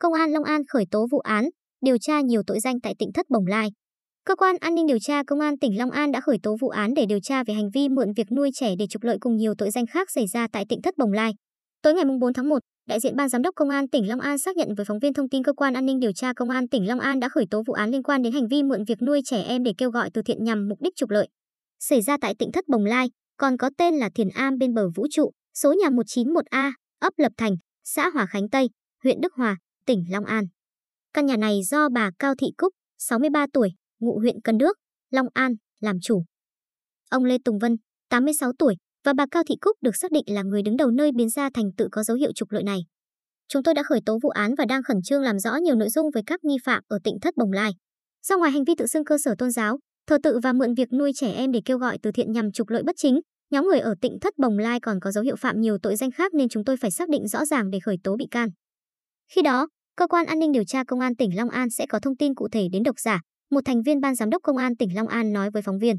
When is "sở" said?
49.18-49.34